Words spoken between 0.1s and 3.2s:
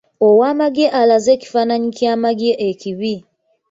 Ow'amagye alaze ekifaananyi ky'amagye ekibi.